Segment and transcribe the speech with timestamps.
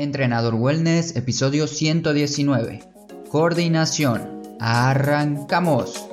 [0.00, 2.80] Entrenador Wellness, episodio 119.
[3.28, 4.56] Coordinación.
[4.58, 6.06] Arrancamos.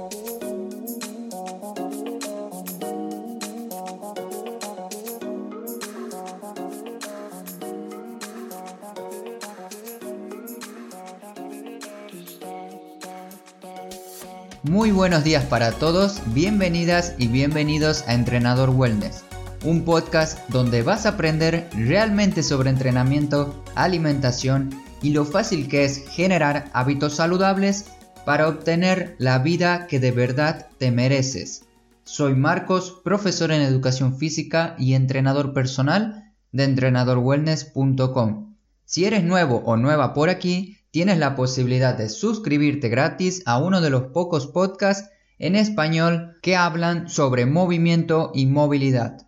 [14.63, 19.27] Muy buenos días para todos, bienvenidas y bienvenidos a Entrenador Wellness
[19.64, 24.70] un podcast donde vas a aprender realmente sobre entrenamiento, alimentación
[25.02, 27.86] y lo fácil que es generar hábitos saludables
[28.25, 31.65] para obtener la vida que de verdad te mereces.
[32.03, 38.56] Soy Marcos, profesor en educación física y entrenador personal de entrenadorwellness.com.
[38.86, 43.81] Si eres nuevo o nueva por aquí, tienes la posibilidad de suscribirte gratis a uno
[43.81, 49.27] de los pocos podcasts en español que hablan sobre movimiento y movilidad.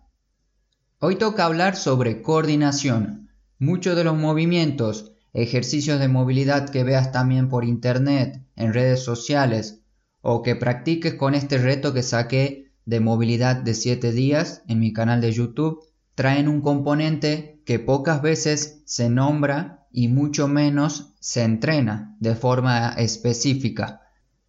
[1.02, 3.30] Hoy toca hablar sobre coordinación.
[3.58, 9.80] Muchos de los movimientos, ejercicios de movilidad que veas también por internet, en redes sociales,
[10.20, 14.92] o que practiques con este reto que saqué de movilidad de 7 días en mi
[14.92, 15.80] canal de YouTube,
[16.14, 22.90] traen un componente que pocas veces se nombra y mucho menos se entrena de forma
[22.98, 24.02] específica.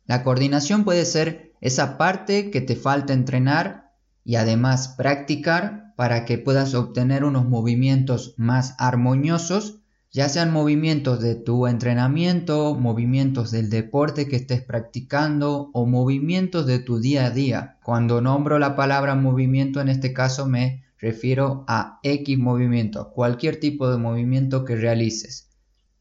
[0.06, 3.91] La coordinación puede ser esa parte que te falta entrenar
[4.24, 9.80] y además practicar para que puedas obtener unos movimientos más armoniosos,
[10.12, 16.80] ya sean movimientos de tu entrenamiento, movimientos del deporte que estés practicando o movimientos de
[16.80, 17.78] tu día a día.
[17.84, 23.90] Cuando nombro la palabra movimiento en este caso me refiero a X movimiento, cualquier tipo
[23.90, 25.50] de movimiento que realices.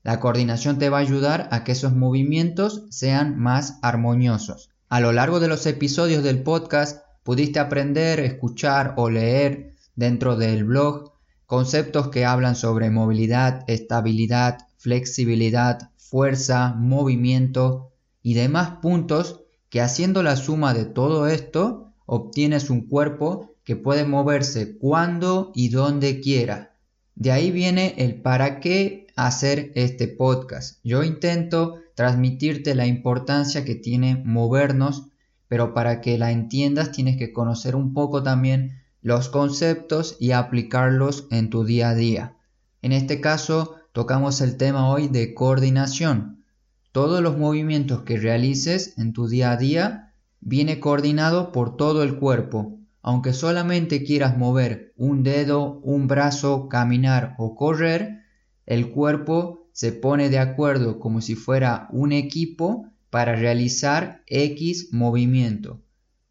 [0.03, 4.71] La coordinación te va a ayudar a que esos movimientos sean más armoniosos.
[4.89, 10.65] A lo largo de los episodios del podcast pudiste aprender, escuchar o leer dentro del
[10.65, 11.13] blog
[11.47, 17.91] conceptos que hablan sobre movilidad, estabilidad, flexibilidad, fuerza, movimiento
[18.23, 24.05] y demás puntos que haciendo la suma de todo esto obtienes un cuerpo que puede
[24.05, 26.77] moverse cuando y donde quiera.
[27.15, 30.81] De ahí viene el para qué hacer este podcast.
[30.83, 35.10] Yo intento transmitirte la importancia que tiene movernos,
[35.51, 41.27] pero para que la entiendas tienes que conocer un poco también los conceptos y aplicarlos
[41.33, 42.37] en tu día a día.
[42.83, 46.45] En este caso, tocamos el tema hoy de coordinación.
[46.93, 52.15] Todos los movimientos que realices en tu día a día viene coordinado por todo el
[52.15, 52.79] cuerpo.
[53.03, 58.21] Aunque solamente quieras mover un dedo, un brazo, caminar o correr,
[58.67, 65.83] el cuerpo se pone de acuerdo como si fuera un equipo para realizar X movimiento.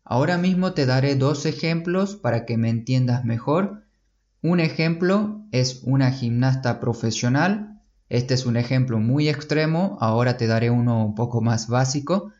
[0.03, 3.83] Ahora mismo te daré dos ejemplos para que me entiendas mejor.
[4.41, 7.79] Un ejemplo es una gimnasta profesional.
[8.07, 9.97] Este es un ejemplo muy extremo.
[9.99, 12.31] Ahora te daré uno un poco más básico.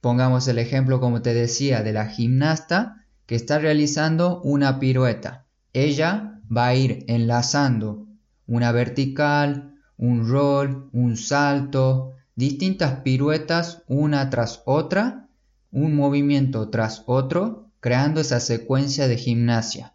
[0.00, 5.44] Pongamos el ejemplo, como te decía, de la gimnasta que está realizando una pirueta.
[5.74, 8.06] Ella va a ir enlazando
[8.46, 15.26] una vertical, un roll, un salto, distintas piruetas una tras otra
[15.72, 19.94] un movimiento tras otro, creando esa secuencia de gimnasia.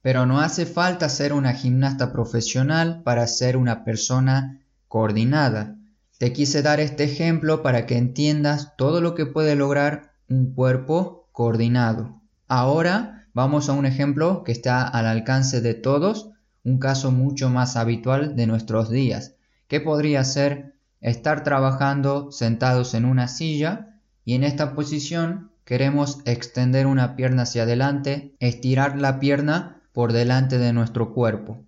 [0.00, 5.76] Pero no hace falta ser una gimnasta profesional para ser una persona coordinada.
[6.18, 11.28] Te quise dar este ejemplo para que entiendas todo lo que puede lograr un cuerpo
[11.32, 12.22] coordinado.
[12.46, 16.30] Ahora vamos a un ejemplo que está al alcance de todos,
[16.62, 19.34] un caso mucho más habitual de nuestros días,
[19.66, 20.73] que podría ser
[21.04, 27.64] estar trabajando sentados en una silla y en esta posición queremos extender una pierna hacia
[27.64, 31.62] adelante, estirar la pierna por delante de nuestro cuerpo.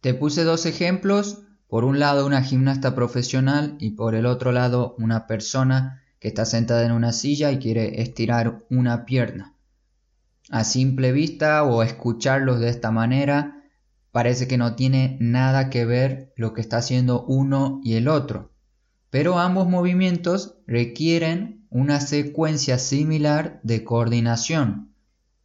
[0.00, 4.94] Te puse dos ejemplos, por un lado una gimnasta profesional y por el otro lado
[4.98, 9.54] una persona que está sentada en una silla y quiere estirar una pierna.
[10.50, 13.53] A simple vista o escucharlos de esta manera,
[14.14, 18.54] parece que no tiene nada que ver lo que está haciendo uno y el otro
[19.14, 24.92] pero ambos movimientos requieren una secuencia similar de coordinación,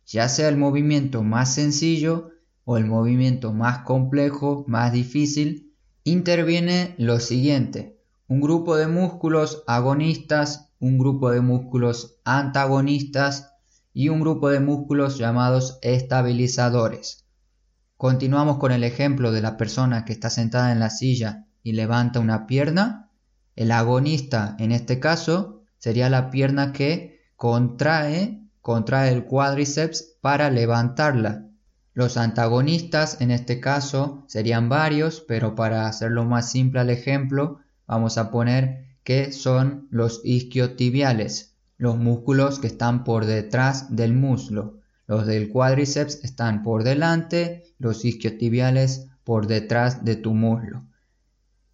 [0.07, 2.31] ya sea el movimiento más sencillo
[2.65, 5.71] o el movimiento más complejo, más difícil,
[6.03, 13.53] interviene lo siguiente, un grupo de músculos agonistas, un grupo de músculos antagonistas
[13.93, 17.28] y un grupo de músculos llamados estabilizadores.
[17.99, 22.19] Continuamos con el ejemplo de la persona que está sentada en la silla y levanta
[22.19, 23.09] una pierna
[23.59, 31.49] el agonista en este caso sería la pierna que contrae, contrae el cuádriceps para levantarla.
[31.93, 38.17] Los antagonistas en este caso serían varios, pero para hacerlo más simple al ejemplo, vamos
[38.17, 44.78] a poner que son los isquiotibiales, los músculos que están por detrás del muslo.
[45.09, 50.85] Los del cuádriceps están por delante, los isquiotibiales por detrás de tu muslo.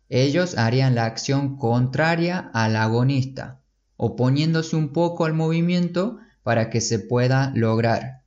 [0.08, 3.60] Ellos harían la acción contraria al agonista,
[3.98, 8.22] oponiéndose un poco al movimiento para que se pueda lograr.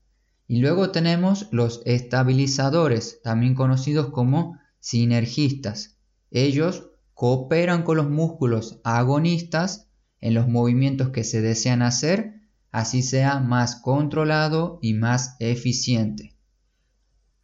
[0.46, 5.96] Y luego tenemos los estabilizadores, también conocidos como sinergistas.
[6.30, 9.88] Ellos cooperan con los músculos agonistas
[10.20, 12.37] en los movimientos que se desean hacer,
[12.70, 16.34] así sea más controlado y más eficiente.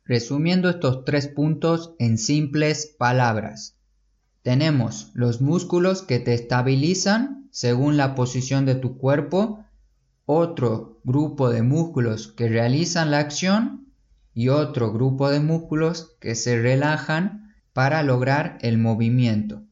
[0.04, 3.76] Resumiendo estos tres puntos en simples palabras.
[4.42, 9.64] Tenemos los músculos que te estabilizan según la posición de tu cuerpo,
[10.26, 13.92] otro grupo de músculos que realizan la acción
[14.34, 19.62] y otro grupo de músculos que se relajan para lograr el movimiento.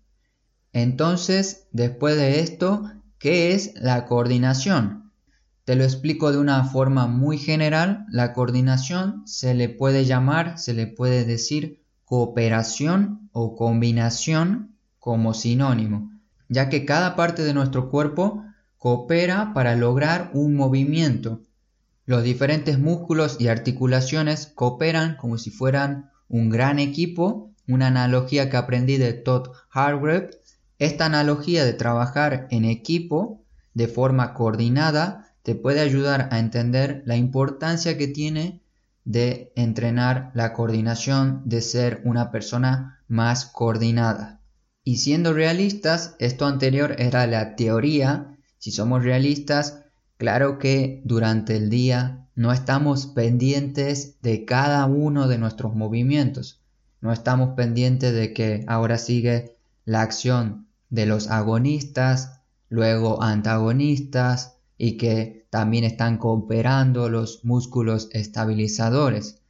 [0.73, 5.12] Entonces, después de esto, ¿qué es la coordinación?
[5.65, 8.05] Te lo explico de una forma muy general.
[8.11, 16.11] La coordinación se le puede llamar, se le puede decir cooperación o combinación como sinónimo,
[16.49, 18.43] ya que cada parte de nuestro cuerpo
[18.77, 21.43] coopera para lograr un movimiento.
[22.07, 28.57] Los diferentes músculos y articulaciones cooperan como si fueran un gran equipo, una analogía que
[28.57, 30.31] aprendí de Todd Hargrave
[30.81, 37.17] esta analogía de trabajar en equipo de forma coordinada te puede ayudar a entender la
[37.17, 38.63] importancia que tiene
[39.05, 44.41] de entrenar la coordinación, de ser una persona más coordinada.
[44.85, 49.81] Y siendo realistas, esto anterior era la teoría, si somos realistas,
[50.17, 56.63] claro que durante el día no estamos pendientes de cada uno de nuestros movimientos,
[57.01, 64.97] no estamos pendientes de que ahora sigue la acción de los agonistas, luego antagonistas y
[64.97, 69.41] que también están cooperando los músculos estabilizadores.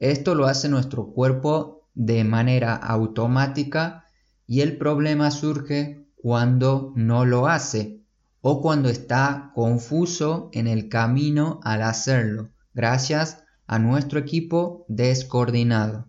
[0.00, 4.04] Esto lo hace nuestro cuerpo de manera automática
[4.46, 8.02] y el problema surge cuando no lo hace
[8.42, 16.08] o cuando está confuso en el camino al hacerlo, gracias a nuestro equipo descoordinado.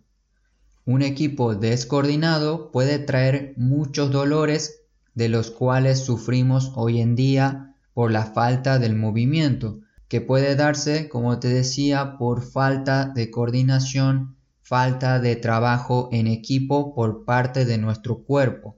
[0.84, 4.82] Un equipo descoordinado puede traer muchos dolores
[5.14, 11.10] de los cuales sufrimos hoy en día por la falta del movimiento, que puede darse,
[11.10, 17.78] como te decía, por falta de coordinación, falta de trabajo en equipo por parte de
[17.78, 18.78] nuestro cuerpo.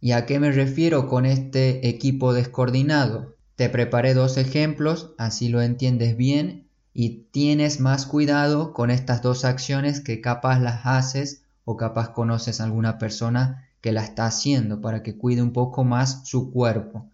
[0.00, 3.36] ¿Y a qué me refiero con este equipo descoordinado?
[3.56, 9.44] Te preparé dos ejemplos, así lo entiendes bien y tienes más cuidado con estas dos
[9.44, 15.02] acciones que capaz las haces o capaz conoces alguna persona que la está haciendo para
[15.02, 17.08] que cuide un poco más su cuerpo.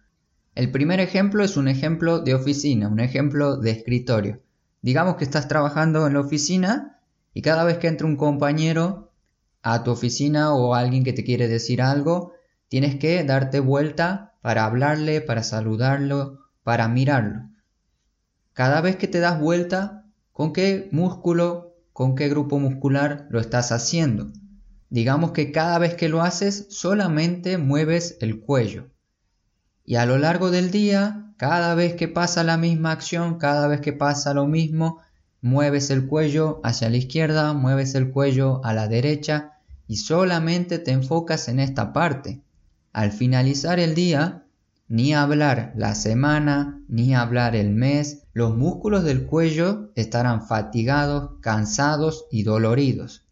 [0.59, 4.41] El primer ejemplo es un ejemplo de oficina, un ejemplo de escritorio.
[4.81, 6.99] Digamos que estás trabajando en la oficina
[7.33, 9.13] y cada vez que entra un compañero
[9.61, 12.33] a tu oficina o alguien que te quiere decir algo,
[12.67, 17.43] tienes que darte vuelta para hablarle, para saludarlo, para mirarlo.
[18.51, 23.71] Cada vez que te das vuelta, ¿con qué músculo, con qué grupo muscular lo estás
[23.71, 24.33] haciendo?
[24.89, 28.89] Digamos que cada vez que lo haces solamente mueves el cuello.
[29.89, 33.81] Y a lo largo del día, cada vez que pasa la misma acción, cada vez
[33.81, 34.99] que pasa lo mismo,
[35.41, 39.53] mueves el cuello hacia la izquierda, mueves el cuello a la derecha
[39.87, 42.39] y solamente te enfocas en esta parte.
[42.93, 44.43] Al finalizar el día,
[44.87, 52.27] ni hablar la semana, ni hablar el mes, los músculos del cuello estarán fatigados, cansados
[52.29, 53.23] y doloridos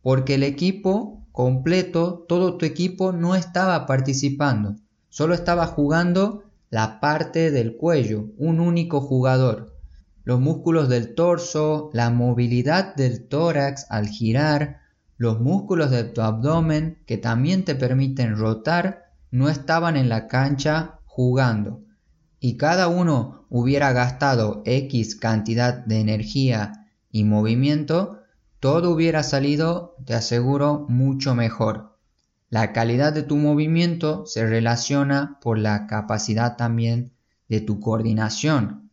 [0.00, 4.76] porque el equipo completo, todo tu equipo no estaba participando,
[5.18, 9.76] solo estaba jugando la parte del cuello, un único jugador.
[10.22, 14.78] Los músculos del torso, la movilidad del tórax al girar,
[15.16, 21.00] los músculos de tu abdomen que también te permiten rotar, no estaban en la cancha
[21.04, 21.82] jugando.
[22.38, 28.20] Y cada uno hubiera gastado X cantidad de energía y movimiento,
[28.60, 31.87] todo hubiera salido, te aseguro, mucho mejor.
[32.50, 37.12] La calidad de tu movimiento se relaciona por la capacidad también
[37.50, 38.90] de tu coordinación.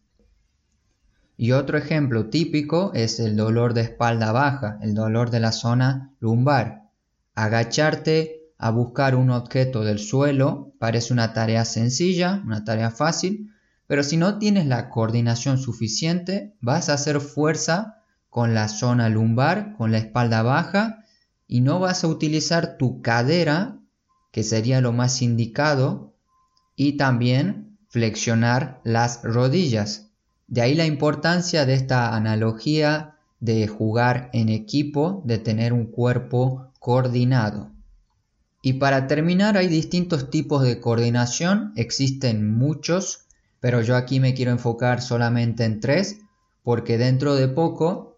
[1.38, 6.12] Y otro ejemplo típico es el dolor de espalda baja, el dolor de la zona
[6.20, 6.90] lumbar.
[7.34, 13.54] Agacharte a buscar un objeto del suelo parece una tarea sencilla, una tarea fácil,
[13.88, 19.76] pero si no tienes la coordinación suficiente, vas a hacer fuerza con la zona lumbar,
[19.78, 21.05] con la espalda baja
[21.48, 23.80] y no vas a utilizar tu cadera,
[24.32, 26.14] que sería lo más indicado,
[26.76, 30.12] y también flexionar las rodillas.
[30.48, 36.72] De ahí la importancia de esta analogía de jugar en equipo, de tener un cuerpo
[36.80, 37.72] coordinado.
[38.62, 43.26] Y para terminar, hay distintos tipos de coordinación, existen muchos,
[43.60, 46.20] pero yo aquí me quiero enfocar solamente en tres,
[46.64, 48.15] porque dentro de poco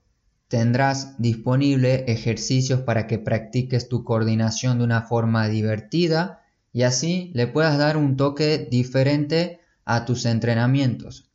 [0.48, 7.48] Tendrás disponible ejercicios para que practiques tu coordinación de una forma divertida y así le
[7.48, 11.30] puedas dar un toque diferente a tus entrenamientos.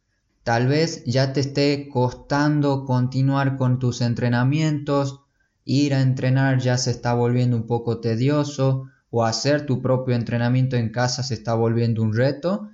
[0.45, 5.21] Tal vez ya te esté costando continuar con tus entrenamientos,
[5.65, 10.77] ir a entrenar ya se está volviendo un poco tedioso o hacer tu propio entrenamiento
[10.77, 12.71] en casa se está volviendo un reto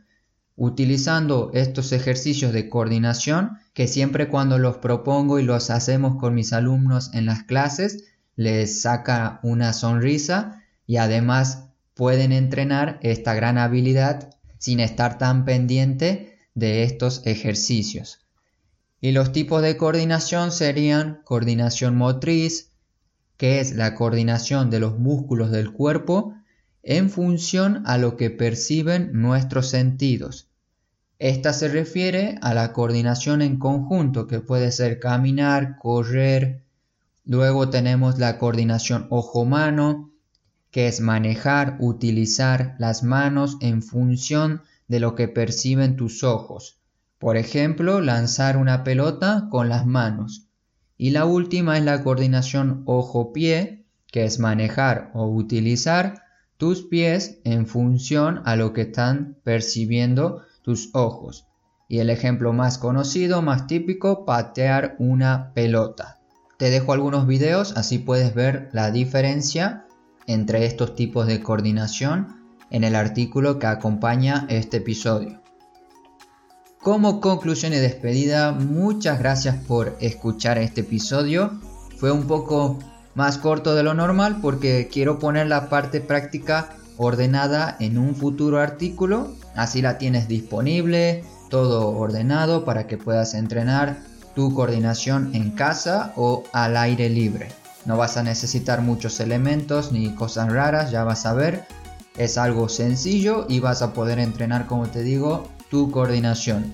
[0.59, 6.53] utilizando estos ejercicios de coordinación que siempre cuando los propongo y los hacemos con mis
[6.53, 14.31] alumnos en las clases les saca una sonrisa y además pueden entrenar esta gran habilidad
[14.59, 18.19] sin estar tan pendiente de estos ejercicios.
[19.00, 22.73] Y los tipos de coordinación serían coordinación motriz,
[23.37, 26.35] que es la coordinación de los músculos del cuerpo
[26.83, 30.48] en función a lo que perciben nuestros sentidos.
[31.18, 36.62] Esta se refiere a la coordinación en conjunto, que puede ser caminar, correr.
[37.25, 40.12] Luego tenemos la coordinación ojo-mano,
[40.70, 46.78] que es manejar, utilizar las manos en función de lo que perciben tus ojos.
[47.18, 50.46] Por ejemplo, lanzar una pelota con las manos.
[50.96, 56.22] Y la última es la coordinación ojo-pie, que es manejar o utilizar
[56.58, 61.46] tus pies en función a lo que están percibiendo tus ojos.
[61.88, 66.18] Y el ejemplo más conocido, más típico, patear una pelota.
[66.58, 69.87] Te dejo algunos videos, así puedes ver la diferencia
[70.26, 72.37] entre estos tipos de coordinación
[72.68, 75.40] en el artículo que acompaña este episodio.
[76.82, 81.58] Como conclusión y despedida, muchas gracias por escuchar este episodio.
[81.96, 82.78] Fue un poco
[83.14, 88.60] más corto de lo normal porque quiero poner la parte práctica ordenada en un futuro
[88.60, 93.99] artículo Así la tienes disponible, todo ordenado para que puedas entrenar
[94.37, 97.49] tu coordinación en casa o al aire libre.
[97.85, 101.65] No vas a necesitar muchos elementos ni cosas raras, ya vas a ver.
[102.17, 106.73] Es algo sencillo y vas a poder entrenar, como te digo, tu coordinación.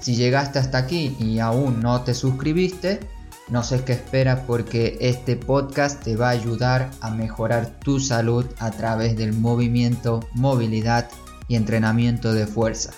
[0.00, 3.00] Si llegaste hasta aquí y aún no te suscribiste,
[3.48, 8.44] no sé qué esperas porque este podcast te va a ayudar a mejorar tu salud
[8.58, 11.08] a través del movimiento, movilidad
[11.50, 12.92] y entrenamiento de fuerza.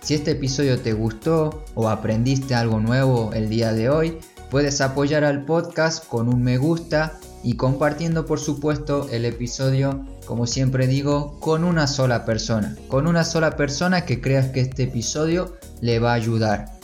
[0.00, 4.18] Si este episodio te gustó o aprendiste algo nuevo el día de hoy,
[4.50, 10.46] puedes apoyar al podcast con un me gusta y compartiendo por supuesto el episodio, como
[10.46, 12.74] siempre digo, con una sola persona.
[12.88, 16.80] Con una sola persona que creas que este episodio le va a ayudar.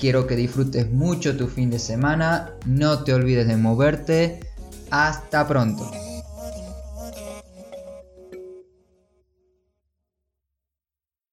[0.00, 4.40] Quiero que disfrutes mucho tu fin de semana, no te olvides de moverte.
[4.90, 5.88] Hasta pronto.